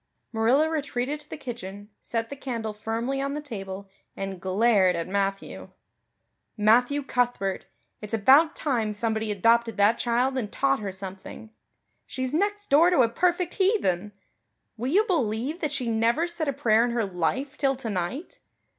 Marilla 0.33 0.67
retreated 0.67 1.19
to 1.19 1.29
the 1.29 1.37
kitchen, 1.37 1.91
set 2.01 2.31
the 2.31 2.35
candle 2.35 2.73
firmly 2.73 3.21
on 3.21 3.33
the 3.35 3.39
table, 3.39 3.87
and 4.17 4.41
glared 4.41 4.95
at 4.95 5.07
Matthew. 5.07 5.69
"Matthew 6.57 7.03
Cuthbert, 7.03 7.67
it's 8.01 8.15
about 8.15 8.55
time 8.55 8.95
somebody 8.95 9.29
adopted 9.29 9.77
that 9.77 9.99
child 9.99 10.39
and 10.39 10.51
taught 10.51 10.79
her 10.79 10.91
something. 10.91 11.51
She's 12.07 12.33
next 12.33 12.71
door 12.71 12.89
to 12.89 13.01
a 13.01 13.09
perfect 13.09 13.53
heathen. 13.53 14.13
Will 14.75 14.87
you 14.91 15.03
believe 15.03 15.59
that 15.61 15.71
she 15.71 15.87
never 15.87 16.25
said 16.25 16.47
a 16.47 16.53
prayer 16.53 16.83
in 16.83 16.89
her 16.89 17.05
life 17.05 17.55
till 17.55 17.75
tonight? 17.75 18.39